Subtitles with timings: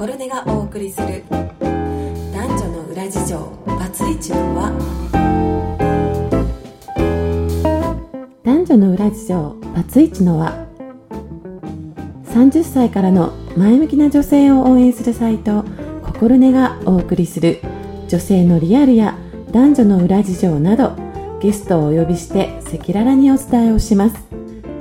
[0.00, 1.22] 心根がお送りする。
[1.28, 3.38] 男女の裏事情。
[3.66, 4.72] バツイチの輪。
[8.42, 9.56] 男女の裏事情。
[9.76, 10.66] バツイチの輪。
[12.32, 15.66] 30歳からの前向きな女性を応援するサイト。
[16.02, 17.60] 心根がお送りする。
[18.08, 19.18] 女性のリアルや
[19.52, 20.92] 男女の裏事情など。
[21.42, 24.16] ゲストをお呼びして赤裸々にお伝えをします。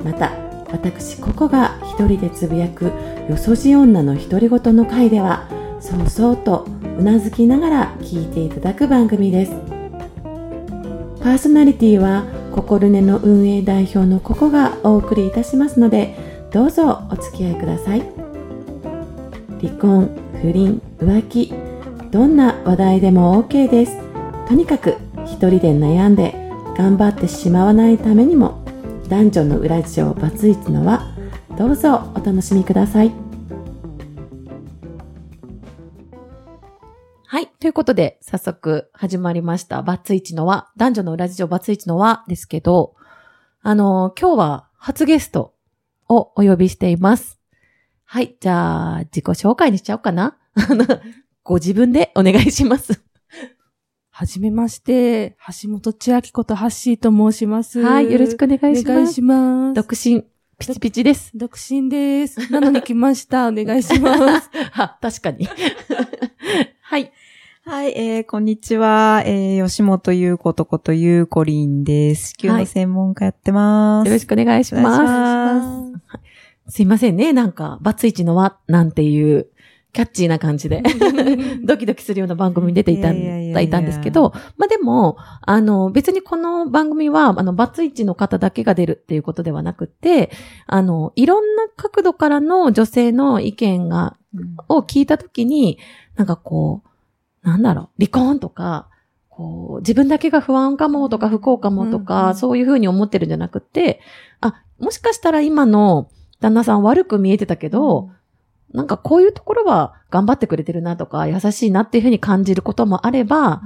[0.06, 2.92] また私ココが一人でつぶやく
[3.30, 5.48] よそじ女の独り言の回では
[5.80, 9.52] そうそうとうなずきながら聞いていただく番組です。
[11.22, 16.16] パーソナリティは心根の運営代表のココがお送りいたしますので
[16.52, 18.02] どうぞお付き合いください。
[19.62, 20.10] 離婚
[20.42, 21.54] 不倫浮気
[22.12, 23.98] どんな話題でも OK です。
[24.48, 26.34] とにかく一人で悩んで
[26.78, 28.64] 頑張ってしまわないためにも
[29.10, 31.16] 男女の裏事情バツイチのは
[31.58, 33.12] どうぞお楽しみください
[37.26, 37.48] はい。
[37.60, 39.84] ということで、早速始まりました。
[39.84, 40.72] バツイチの輪。
[40.78, 42.96] 男女の裏事情バツイチの輪ですけど、
[43.62, 45.54] あの今日は初ゲスト
[46.08, 47.40] をお呼びしています。
[48.06, 48.36] はい。
[48.40, 50.38] じゃあ、自己紹介にしちゃおうかな。
[50.54, 50.86] あの、
[51.44, 53.09] ご自分でお願いします。
[54.20, 57.80] はじめまして、橋本千秋ことハッシーと申します。
[57.80, 58.12] はい。
[58.12, 58.92] よろしくお願いします。
[58.92, 59.74] お願いします。
[59.76, 60.26] 独身、
[60.58, 61.32] ピチピチです。
[61.38, 62.52] 独身です。
[62.52, 63.48] なのに来ました。
[63.48, 64.50] お願いします。
[64.76, 65.48] は、確かに。
[66.82, 67.14] はい。
[67.64, 69.24] はい、えー、こんにちは。
[69.26, 72.34] えー、吉本優子とことゆうこりんです。
[72.38, 74.08] 子宮の専門家やってます。
[74.10, 75.92] よろしくお願いしお願いします。
[75.94, 76.00] ま
[76.68, 76.74] す。
[76.76, 77.32] すいませんね。
[77.32, 79.48] なんか、バツイチの輪なんていう、
[80.00, 80.82] キャッチーな感じで、
[81.66, 90.32] ドキドキするような番組に出ていたいやいたんですけど、まあでも、あの、別にこの番組は、あの、バツイチの方だけが出るっていうことではなくて、
[90.68, 94.16] あの、いろんな角度からの女性の意見が、
[94.70, 95.80] を聞いたときに、
[96.16, 96.82] なんかこ
[97.44, 98.88] う、なんだろう、離婚とか、
[99.28, 102.36] こう、自分だけが不安かもとか不幸かもとうんか、うん。
[102.36, 104.00] そういうふうに思ってるんじゃなくて、
[104.40, 106.10] あ、もしかしたら今の
[106.40, 108.12] 旦那さん悪く見えてたけど、
[108.74, 113.62] なんかこういうところは頑張ってくれてるなとか、優しいなっていうふうに感じることもあれば、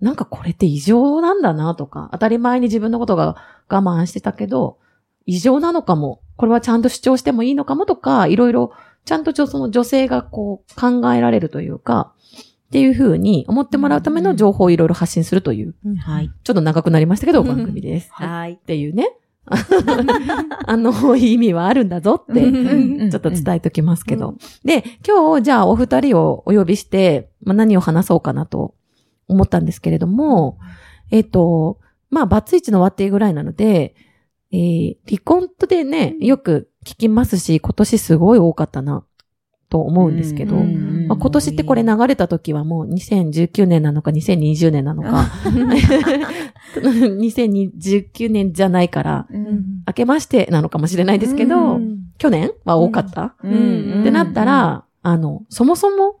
[0.00, 3.36] なんかこれって異常なんだなとか、当たり前に自分のことが
[3.68, 4.78] 我慢してたけど、
[5.26, 8.72] 異常なのかも、これはちゃんと主張してもいいのかもとか、いろいろ、
[9.04, 12.12] ちゃんとちょその女性がこう考えられるというか、
[12.68, 16.30] っていうふうに思ってもらうための情報をいろいろ発信するという、はい。
[16.42, 18.10] ちょっと長くなりましたけど、番組です。
[18.12, 18.54] はい。
[18.54, 19.16] っていうね。
[20.66, 24.34] あの、意味はあるんだぞって、うんちょっと伝えときますけど。
[24.64, 28.74] で、今日、じゃあお二人をお呼びして、まあ、何を話そうかなと
[29.28, 30.58] 思ったんですけれども、
[31.10, 31.78] えっ、と、
[32.10, 33.94] まあ、バツイチの輪ってぐらいなので、
[34.52, 39.04] えー離婚ってね、よく聞きますし、今年すごい多かったな、
[39.74, 45.26] と思うんですけど、うんまあ、今年ってこれ流れた時はもう2019年なのか2020年なのか、
[46.76, 49.82] 2019年 じゃないから、うん。
[49.84, 51.80] 明けましてなのかもしれないですけど、
[52.18, 54.00] 去年は多かった、うん。
[54.02, 56.20] ってなった、ら、あの、そもそも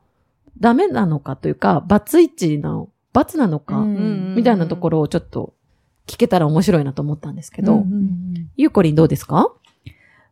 [0.58, 4.34] ダメなのかというか、バツイチの、バツなのか、うん。
[4.36, 5.54] みたいなところをちょっと
[6.08, 8.48] 聞けたら面白いなと思ったんですけど、うん。
[8.56, 9.52] ゆうこりんどうですか？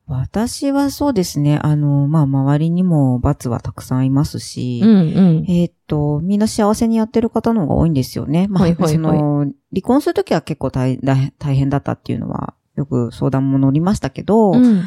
[0.06, 1.58] 私はそうですね。
[1.62, 4.94] あの、まあ、周りにも罰はたくさんいますし、うんう
[5.42, 5.44] ん。
[5.48, 8.48] えーっと、みんな幸せにやってる方の方が多いんですよね。
[8.48, 9.38] まあ、はいはいはいその、
[9.70, 14.82] 離婚するときは結構大大大変だったっていうのは、よく相談も乗りましたけど、うん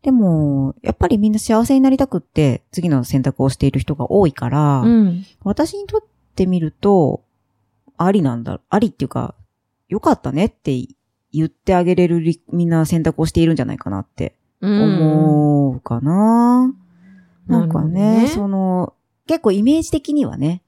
[0.00, 5.24] でも、やっぱりみんな幸せになりたくって、次の選択をしている人が多いから、うん。
[5.42, 6.00] 私にとっ
[6.36, 7.24] てみると、
[7.96, 9.34] ありなんだ、ありっていうか、
[9.88, 10.86] よかったねって
[11.32, 14.32] 言ってあげれるりみんな選択をしているんじゃないかなってうん。
[14.60, 16.74] 思うかな。
[17.46, 18.94] なんかなるね、ほどその、
[19.26, 20.62] 結構イメージ的にはね、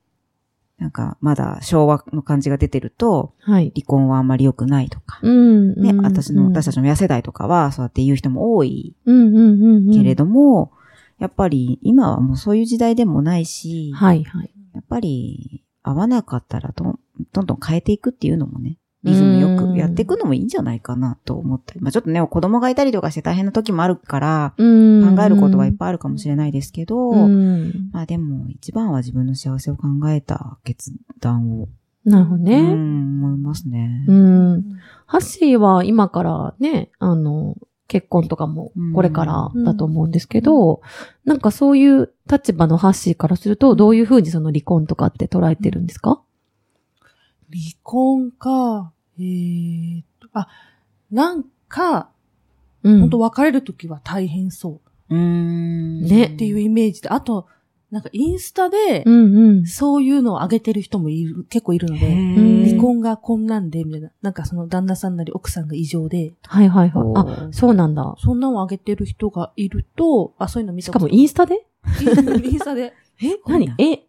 [0.79, 3.71] なんかまだ昭和の感じが出てると、はい。
[3.75, 5.75] 離婚はあんまり良くないとか、うん。
[5.75, 9.93] ね、うん私の、私たちの親世代とかはそうやって言う人も多いうんうんうんうん。
[9.93, 10.73] けれども、
[11.19, 14.55] やっぱり今はもうそういう時代でもないし、はいはい。
[14.75, 16.99] やっぱり合わなかったらどん
[17.47, 21.81] どん変えていくっていうのもね、リズムよくやっていくのもいいんじゃないかなと思ったり。
[21.81, 27.91] まあちょっとね、子供がいたりとかして大変な時もあるから、うん考えることはいっぱいあるかもしれないですけど、うん。
[27.93, 31.69] まあでも一番は自分の幸せを考えた決断を、
[32.07, 32.61] うなるほどね。
[32.75, 34.05] ん、思いますね。
[34.09, 34.65] うん。
[35.07, 37.57] ハッシーは今からね、あの、
[37.89, 40.81] 結婚とかもこれからだと思うんですけど、
[41.25, 46.23] なんかそういう立場のハッシーからすると、どういうふうにその離婚とかって捉えてるんですか？
[47.53, 50.49] 離婚か、えーっと、あ、
[51.11, 52.11] なんか、
[52.83, 53.01] うん。
[53.01, 54.81] 本当別れるときは大変そ
[55.11, 56.03] ううん。
[56.03, 57.47] ねっていうイメージで、あと、
[57.91, 59.05] なんかインスタで。
[59.67, 64.11] そういうのを上げてる人もいる、結構いるので、ん離婚がこんなんで、みたいな。
[64.23, 67.05] なんかその旦那さんなり奥さんが異常で、はいはいはい。
[67.17, 68.15] あ、あ、そうなんだ。
[68.19, 71.67] そんなのを上げてる人がいると、あ、そういうの見したかもインスタで？
[72.01, 72.05] イ
[72.55, 72.95] ンスタで。
[73.23, 73.75] え何？
[73.79, 74.07] ええ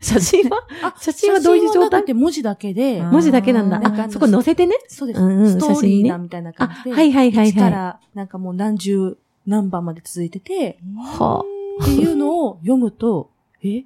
[0.00, 0.66] 写真は？
[0.82, 1.72] あ、写真はどういう状態？
[1.72, 3.80] 写真はなくて文字だけで、あ文字だけなんだ。
[3.82, 4.76] あ、そこ載せてね？
[4.86, 5.20] そうです。
[5.20, 11.44] うんうんストーリ写真ねーなみたいな感じで、あはいはいはいはい1からなんかもう何十何番まで続いてて、は
[11.82, 13.30] っていうのを読むと、
[13.62, 13.84] え？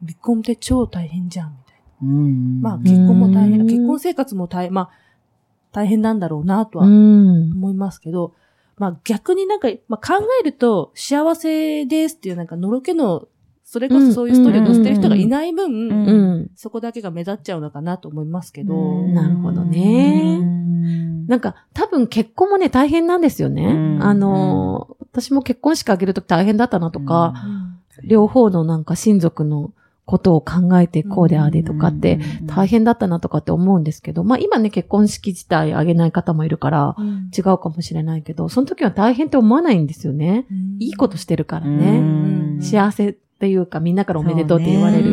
[0.00, 2.60] 離婚って超大変じゃん、みたいうん。
[2.60, 2.70] な。
[2.70, 4.90] まあ結婚も大変、うん結婚生活も大変、まあ
[5.72, 6.82] 大変なんだろうなとあ。
[6.82, 7.52] はうん。
[7.52, 8.34] 思いますけど、
[8.76, 13.28] まあ逆になんか、まあ考えると幸せですっていうなんかのろけの、
[13.64, 16.06] それこそそういうストーリーを載せてる人がいない分、うん。
[16.06, 16.50] うん。
[16.54, 19.14] そこだけが目立っちゃうのかなと思いますけど、ん。
[19.14, 20.38] なるほどね。
[20.40, 21.26] うん。
[21.26, 23.64] なんか、多分結婚もね、大変なんですよね。
[23.64, 24.02] うん。
[24.02, 27.32] あの、私も結婚式あげるとき大変だったなとか、
[28.00, 28.08] うん。
[28.08, 29.72] 両方のなんか親族の
[30.04, 37.30] ことを考えてこうでああでとかって、大変だったなとかって思うんですけど、まあ今ね、結婚式自体あげない方もいるから、うん。
[37.36, 40.46] 違うかもしれないけど、その時は大変って思わないんですよね。
[40.78, 41.98] いいことしてるからね。
[41.98, 42.62] うん。
[42.62, 45.12] 幸せっていうか、みんなからおめでとうって言われる。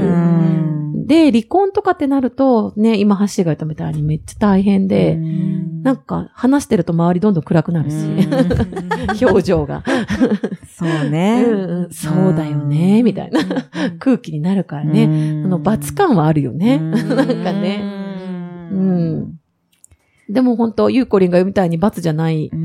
[1.07, 8.27] で、離婚とかってなると、ね、今、ハッシーが言ったみたいにめっちゃ大変で、うんなんか話してると周りどんどん暗くなるし、うん
[9.27, 9.83] 表情が、
[10.68, 11.41] そうね。
[11.50, 13.39] うんうんそうだよね、みたいな
[13.97, 15.07] 空気になるからね。
[15.07, 16.77] ねあの、罰感はあるよね。
[16.77, 17.83] なんかね。
[18.71, 19.33] うん。
[20.29, 22.50] でも本当、ゆうこりんが言うみたいに罰じゃない。
[22.50, 22.57] と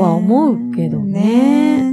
[0.00, 1.85] は思うけどね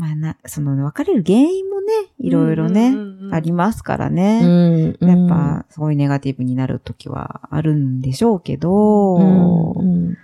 [0.00, 2.96] まあな、その、別れる原因もね、いろいろね、
[3.32, 4.40] ありますからうね。
[4.40, 4.96] ん。
[4.98, 10.16] やっぱ、すごいネガティブになるときはあるんでしょうけど、うん、うん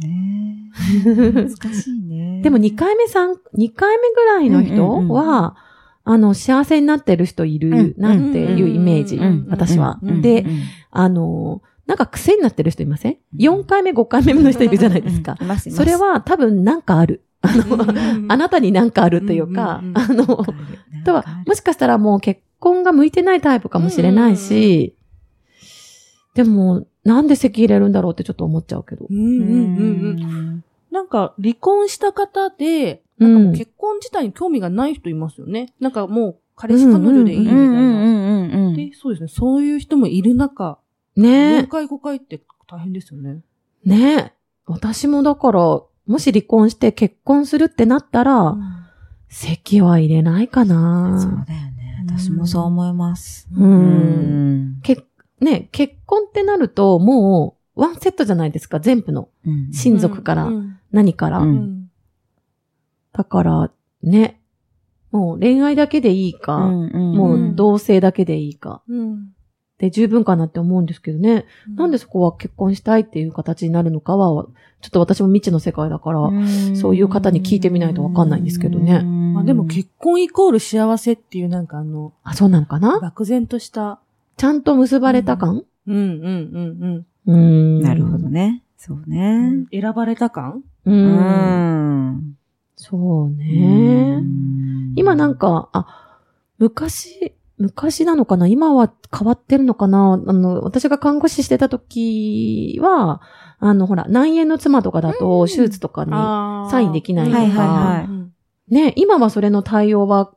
[0.00, 0.70] ね
[1.34, 2.42] 難しいね。
[2.44, 5.56] でも2回目、3、2回目ぐらいの人うんうんうんは、
[6.04, 10.20] あの、幸せになってる人いるなっていうイメージうん、私はうん。
[10.20, 10.50] でう、ん
[10.90, 15.46] あの、なんか癖になってる人いません ?4 回目、5回目の人いるじゃないですかうん。
[15.46, 17.23] いますいますそれは多分なんかある。
[17.44, 20.46] あの、あなたになんかあるというかうんうんう、んあの、
[21.04, 24.96] とは、もしかしたらもう結婚が向いてないタイプかもしれないし、
[26.34, 29.06] でも、なんで席入れるんだろうってちょっと思っちゃうけど。
[29.08, 35.74] うんうんうんうんなんか、離婚した方で、うなんかもうん結婚自体に興味がない人いますよね。
[35.80, 38.76] なんかもう、彼氏彼女でいいみたいな。
[38.76, 39.28] で、そうですね。
[39.28, 40.78] そういう人もいる中、
[41.16, 43.40] ね4回5回って大変ですよね。
[43.84, 44.32] え、ねえ。
[44.66, 48.56] 私もだから、もし離婚して結婚するってなったら、
[49.28, 51.44] 席は入れないかそうだよな。
[51.46, 52.04] ね。
[52.06, 53.48] 私もそう思います。
[53.52, 53.60] う。
[53.60, 54.80] うんん。
[54.82, 55.04] け、
[55.40, 59.28] ね、結婚ってなると、もう、ワンセットじゃないですか、全部の。
[59.46, 61.38] うん親族からうん何から。
[61.40, 61.90] ううんん
[63.12, 63.70] だから、
[64.02, 64.40] ね、
[65.10, 69.33] もう恋愛だけでいいか、もんう同性だけでいいか、うん
[69.78, 71.46] で十分かなって思うんですけどね。
[71.76, 74.46] なんでそこは結婚したいっていう形になるのかは、
[74.80, 76.30] ちょっと私も未知の世界だから、
[76.76, 83.00] そういう方に聞いてみないとわかんないんですけどねまあでも結婚イコール幸せっていうなんかあの、あ、そうなのかな？
[83.00, 83.98] 漠然とした、
[84.36, 85.64] ちゃんと結ばれた感？
[85.86, 86.60] うんうんう
[86.90, 87.36] んうー
[87.80, 87.82] ん。
[87.82, 88.28] なるほど。
[88.28, 88.62] ね。
[88.76, 89.48] そううね。
[89.50, 89.66] ん。
[89.72, 90.62] 選ばれた感？
[90.84, 90.90] う。
[90.90, 92.36] うんん。
[92.76, 94.22] そうね。
[94.94, 96.18] 今なんか、あ、
[96.58, 98.46] 昔、昔なのかな？
[98.46, 100.14] 今は変わってるのかな？
[100.26, 103.20] あの、私が看護師してた時は、
[103.60, 106.10] あの、ほら、内縁の妻とかだと、手術とかに、
[106.70, 107.38] サインできないとか。
[107.38, 108.04] はいはいはい。
[108.04, 108.30] うん
[108.66, 110.32] ね、今はそれの対応は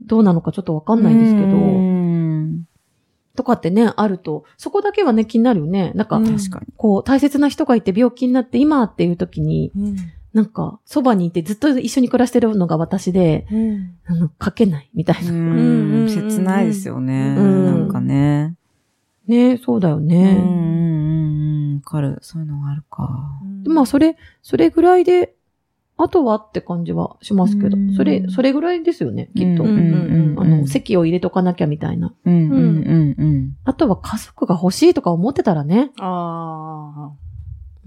[0.00, 2.64] どうなのかちょっとわかんないんですけうど、ん。
[3.36, 5.92] とかってね、あると、そこだけはね、気になるよね。
[5.94, 6.18] なんか。
[6.76, 9.96] こう、大切な人がいて病気になって今っていう時に、うん
[10.38, 15.32] なんか、そばにいてずっと一緒に暮らしてるのが私で、うんあの、書けないみたいな。
[15.32, 17.34] うん切ないですよね。
[17.36, 18.54] うんなんかね。
[19.26, 20.36] ねそうだようんね。
[20.38, 21.74] うんうん。
[21.78, 22.18] わかる。
[22.20, 23.40] そういうのがあるか。
[23.66, 25.34] まあ、それ、それぐらいで、
[25.96, 29.64] あとはって感じはしますけどう、んそれ、それぐらいですよね、きっと。
[29.64, 32.14] うんうんうんあの、席を入れとかなきゃみたいな。
[32.24, 33.56] うんうんうんうん。
[33.64, 35.90] あとは家族が欲しいとか思ってたらね。
[35.98, 37.27] ああ。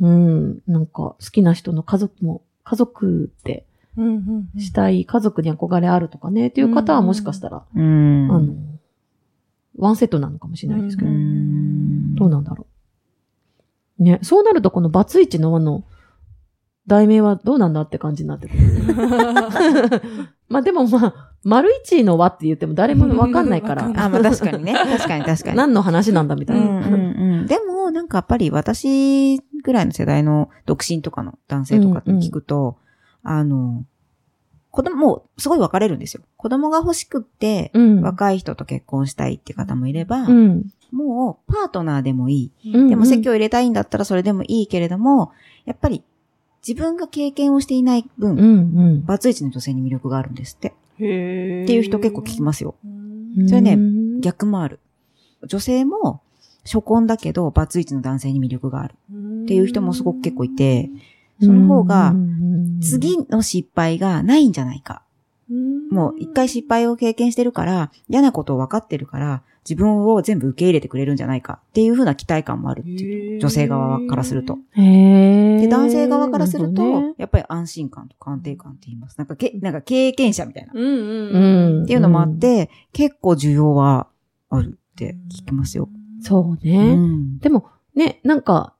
[0.02, 0.62] うん。
[0.68, 3.66] なんか、好きな人の家族も、家族って
[3.98, 8.32] うんうんうんしたい、家族に憧れあるとかね、っていう方はもしかしたら、うん。
[8.32, 8.54] あの、
[9.78, 12.66] ワンセットなのかもしれないですけうど、んどうなんだろ
[14.00, 14.04] う。
[14.04, 15.84] ね、そうなるとこのバツイチのあの、
[16.88, 18.64] 題名はどうなんだって感じになってくる。
[20.50, 24.74] まあでもまあ、丸一の和って言っても誰もわかんないから、うんあ、まあ確かにね。
[24.74, 25.58] 確かに確かに。
[25.58, 26.66] 何の話なんだみたいな。
[26.66, 27.48] うんうんうん。
[27.48, 32.78] でも、なんかやっぱり私ぐらいの世代の独身とかの男性とかって聞くと、
[33.24, 33.86] あの、
[34.72, 36.24] 子供、もうすごい分かれるんですよ。
[36.38, 38.02] 子供が欲しくって、うん。
[38.02, 40.66] 若い人と結婚したいって方もいれば、うん。
[40.92, 42.72] もうパートナーでもいい。
[42.74, 45.32] うんでも籍を入れたいんだったらそれでもいいけれども、
[45.66, 46.04] やっぱり
[46.66, 48.40] 自分が経験をしていない分、うん。
[48.40, 48.44] う
[48.98, 49.06] ん。
[49.06, 50.74] バツイチの女性に魅力があるんですって。
[51.00, 52.76] へーっていう人結構聞きますよ。
[52.86, 54.80] うんそれねうん逆もある。
[55.46, 56.22] 女性も
[56.64, 58.96] 初婚だけどバツイチの男性に魅力がある
[59.44, 60.90] っていう人もすごく結構いて、
[61.42, 62.14] その方が
[62.82, 65.02] 次の失敗がないんじゃないか。
[65.92, 73.40] もう一回失敗を経験してるから、嫌なことを分かってるから、自分を全部受け入れてくれるんじゃないかっていう風な期待感もあるっていう。
[73.40, 74.58] 女性側からすると。
[74.72, 79.18] へーで、男性側からすると、やっぱり安心感とか安定感って言います。
[79.18, 80.72] なんかけ、なんか経験者みたいな。
[80.72, 84.08] っうんうんうんていうのもあって、結構需要は
[84.50, 85.90] あるって聞きますよ。
[86.22, 86.96] そううね。
[86.96, 87.40] ん。
[87.40, 88.74] でも、ね、なんか、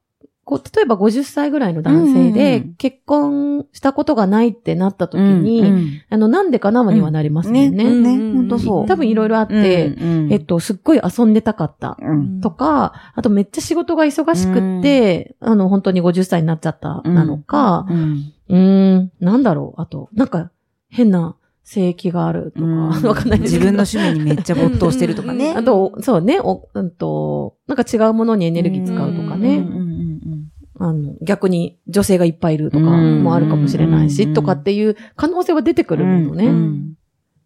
[0.44, 7.70] こう、例えば50歳ぐらいの男性うんうんでうん結婚したことがないってなった時に、うんあの、なんでかなにはなりますよね。
[7.70, 8.88] ね、うんね、ほんとそう。
[8.88, 11.98] 多分いろいろあって、うんえっと、すっごい遊んでたかった。
[12.02, 12.42] うん。
[12.42, 18.34] とか、あとめっちゃ仕事が忙しくって、あの、本当に50歳になっちゃったなのか、うん。
[18.50, 20.52] うーん、なんだろう、あと、なんか、
[20.90, 23.40] 変な性域があるとか、うんわかんない。
[23.40, 25.54] 自分の趣味にめっちゃ没頭してるとかね。
[25.56, 36.00] あと、そうね、お、うんと、なんか違うものにエネルギー使うとかね、うんうんうんあの、逆に女性がいっぱいいるとかもあるかもしれないし、うんとかっていう可能性は出てくうん。
[36.00, 36.46] るものね。
[36.48, 36.94] うん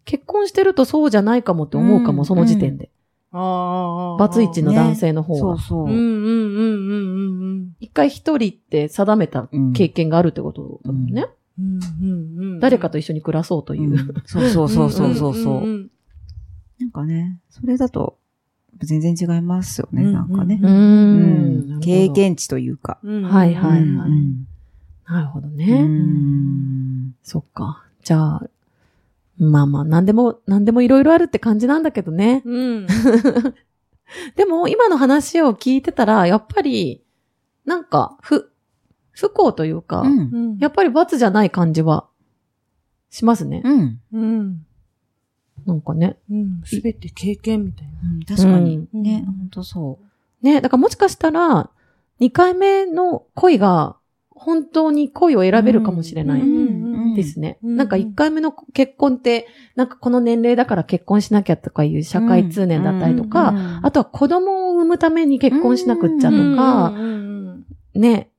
[0.05, 2.91] 結婚してるとそうじゃないかもって思うかも、うんその時点で。
[3.31, 4.17] ああ。
[4.17, 5.39] バツイチの男性の方が。
[5.39, 9.73] そうそううんうんうんうんうん一回一人って定めたうん。
[9.73, 11.23] 経験があるってことだもんね。
[11.23, 11.29] うん。
[11.59, 12.59] うんうんうん。
[12.59, 13.91] 誰かと一緒に暮らそうという。
[13.91, 15.67] うん そうそうそうそうそうそう。
[15.67, 15.89] んん
[16.79, 18.17] なんかね、それだと
[18.79, 20.67] 全然違いますよね、うんなんかねう。。
[20.67, 22.09] うんん経。
[22.09, 22.99] 験値というか。
[23.03, 24.47] はいはいはいうん
[25.07, 25.83] なるほどうね。
[25.83, 27.83] んそっか。
[28.03, 28.49] じゃあ、
[29.37, 32.41] まあまあ、なんでも、なんでもいろいろあるって感じなんだけどね。
[32.45, 32.87] うん。
[34.35, 37.03] でも、今の話を聞いてたら、やっぱり、
[37.65, 38.51] なんか、不、
[39.15, 40.57] 不幸というか、うん。
[40.59, 42.07] やっぱり罰じゃない感じは、
[43.09, 43.61] しますね。
[43.63, 43.99] うん。
[44.13, 44.65] うん。
[45.65, 46.17] なんかね。
[46.29, 46.61] うん。
[46.65, 47.93] すべて経験みたいな。
[48.03, 48.87] うん確かに。
[48.93, 49.99] うんね、ほんとそ
[50.41, 51.69] ね、だからもしかしたら、
[52.19, 53.95] 2回目の恋が、
[54.29, 56.41] 本当に恋を選べるかもしれない。
[56.41, 57.57] うんですね。
[57.63, 66.93] うんなんか1回目の結婚って、なんかこの年齢だから結婚しなきゃとかいう社会通念だったりとか、かあとは子供を産むために結婚しなくっちゃとか、
[67.95, 68.29] ね、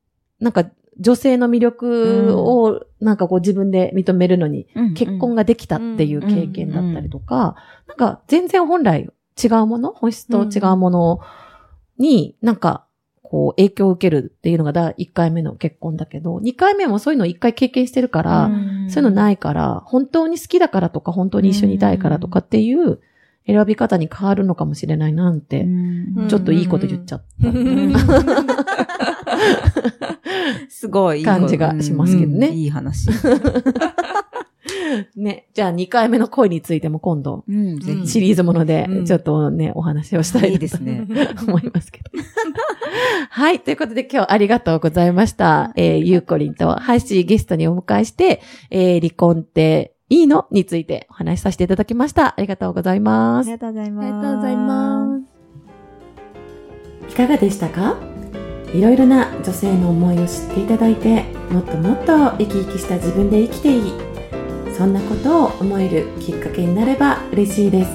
[0.40, 0.64] なんか
[0.98, 9.10] 女性の魅力をなんかこう自分で認めるのに結婚が、ができたっていう経験だったりとか、なんか全然本来
[9.42, 11.20] 違うもの、本質と違うもの
[11.98, 12.86] になんか
[13.22, 18.50] こう影響を受けるっていうのが第1回目の結婚だけど、2回目もそういうのを1回経験してるから、
[18.88, 23.00] そういうのないから、本当に好きだからとか、本当に一緒にいたいからとかっていう
[23.46, 25.66] 選び方に変わるのかもしれないなんて、う
[26.24, 26.28] ん。
[26.28, 27.48] ちょっといいこと言っちゃった。
[29.26, 33.08] う んすごいいい感じがしますけどねうんいい話。
[35.16, 35.46] ね。
[35.54, 37.44] じゃあ2回目の恋についても今度。
[38.04, 41.06] シリーズものでうん、ちょっとね、お話をしたいいいですね。
[41.46, 42.10] 思いますけど。
[43.30, 43.60] はい。
[43.60, 45.72] ということで今日ありがとうございました。
[45.76, 48.40] えー、ゆうこりんとハイシーゲストにお迎えして、
[48.70, 50.46] えー、離婚っていいの？
[50.50, 52.34] についてお話しさせていただきました。
[52.36, 53.58] ありがとうございますあり。
[53.58, 54.06] がとうございあます。
[54.06, 55.18] りがとうございま
[57.08, 57.12] す。
[57.12, 58.15] いかがでしたか？
[58.72, 63.92] いろいろな女性の思いを知っていただいてもっともっと生き生きした自分で生きていい
[64.76, 67.90] そんなことを思えるきっかけになれば嬉しいです、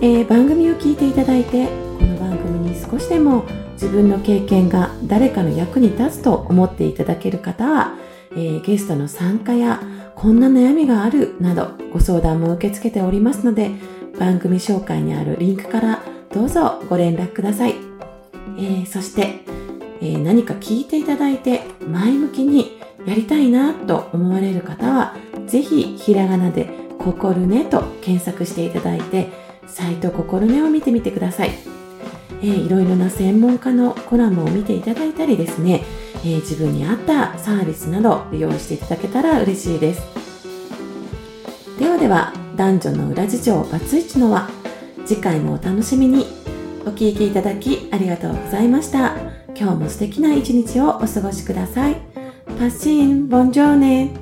[0.00, 7.96] えー番組を聞いていただいてこの番組に少しでも自分の経験が誰かの役に立つと思っていただける方は、
[8.32, 9.80] えーゲストの参加や
[10.14, 13.70] こんな悩みがあるなどご相談も受け付けておりますので
[14.20, 17.91] 番組紹介にあるリンクからどうぞご連絡ください。
[18.64, 19.40] えそして、
[20.00, 25.16] え何か聞いていただいて前向きにやりたいなと思われる方は、
[25.46, 29.28] ぜひひらがなでココルネと検索していただいて、
[29.66, 31.50] サイトココルネを見てみてください。
[32.42, 35.84] えーいろいろな専門家のコラムを見ていただいたりですね、
[36.24, 40.02] えー自分に合ったサービスなど利用していただけたら嬉しいです。
[41.78, 44.48] ではでは、男女の裏事情バツイチの輪、
[45.04, 46.41] 次回もお楽しみに。
[46.84, 49.16] お聴きいただきありがとうございました。
[49.54, 51.96] 今日も素敵な一日をお過ごしください。
[52.46, 54.21] パッシン、ボンジョーネ。